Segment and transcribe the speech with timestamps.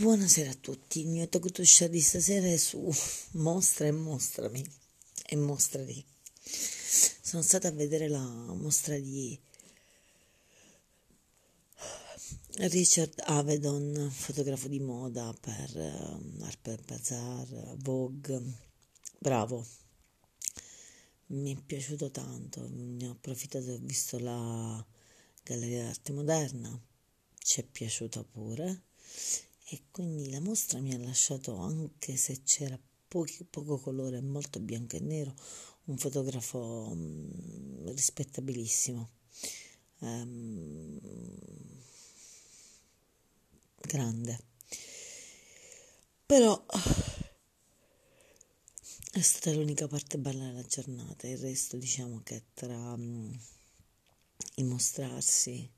[0.00, 1.28] Buonasera a tutti, il mio
[1.62, 2.90] share di stasera è su
[3.32, 4.64] Mostra e mostrami
[5.26, 6.02] e mostrati.
[6.40, 8.24] Sono stata a vedere la
[8.54, 9.38] mostra di
[12.54, 18.42] Richard Avedon, fotografo di moda per uh, Harper Bazaar, Vogue,
[19.18, 19.66] bravo,
[21.26, 24.82] mi è piaciuto tanto, ne ho approfittato, ho visto la
[25.42, 26.80] Galleria d'Arte Moderna,
[27.36, 28.84] ci è piaciuta pure
[29.72, 34.96] e quindi la mostra mi ha lasciato, anche se c'era pochi, poco colore, molto bianco
[34.96, 35.32] e nero,
[35.84, 39.10] un fotografo um, rispettabilissimo.
[40.00, 40.98] Um,
[43.76, 44.40] grande.
[46.26, 46.66] Però
[49.12, 53.38] è stata l'unica parte bella della giornata, il resto diciamo che tra um,
[54.56, 55.70] il mostrarsi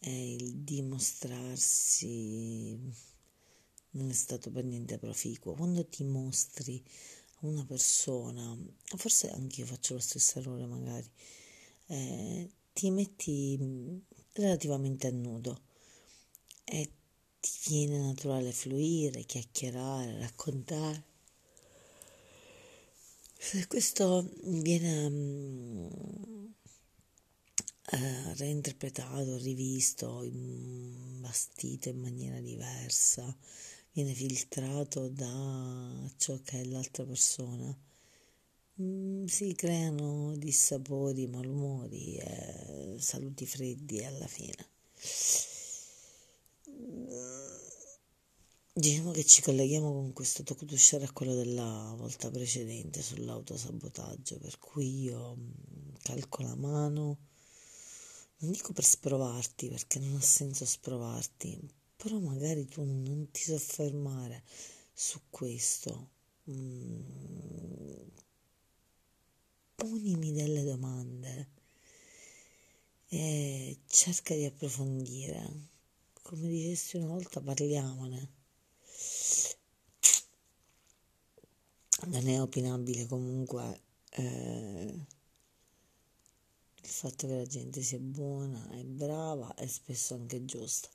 [0.00, 2.78] e il dimostrarsi
[3.92, 5.54] non è stato per niente proficuo.
[5.54, 6.82] Quando ti mostri
[7.40, 8.56] a una persona,
[8.96, 11.10] forse anche io faccio lo stesso errore magari,
[11.86, 13.58] eh, ti metti
[14.32, 15.62] relativamente a nudo
[16.64, 16.90] e
[17.40, 21.08] ti viene naturale fluire, chiacchierare, raccontare.
[23.42, 25.59] Se questo viene um,
[27.92, 30.24] eh, reinterpretato, rivisto,
[31.18, 33.36] bastito in maniera diversa,
[33.92, 37.76] viene filtrato da ciò che è l'altra persona,
[38.80, 44.68] mm, si creano dissapori, malumori e saluti freddi alla fine.
[48.72, 54.38] Diciamo che ci colleghiamo con questo tocco to share a quello della volta precedente sull'autosabotaggio,
[54.38, 57.29] per cui io mm, calco la mano
[58.40, 61.58] non dico per sprovarti perché non ha senso sprovarti,
[61.96, 64.42] però magari tu non ti soffermare
[64.92, 66.10] su questo.
[66.50, 67.00] Mm,
[69.74, 71.48] ponimi delle domande
[73.08, 75.68] e cerca di approfondire.
[76.22, 78.28] Come dicessi una volta, parliamone.
[82.06, 83.80] Non è opinabile comunque.
[84.10, 84.99] Eh,
[87.00, 90.90] fatto che la gente sia buona e brava e spesso anche giusta.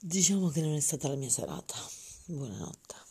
[0.00, 1.74] Diciamo che non è stata la mia serata.
[2.26, 3.07] Buonanotte.